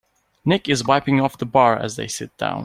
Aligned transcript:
Nick 0.43 0.67
is 0.67 0.83
wiping 0.83 1.21
off 1.21 1.37
the 1.37 1.45
bar 1.45 1.77
as 1.77 1.95
they 1.95 2.07
sit 2.07 2.35
down. 2.37 2.59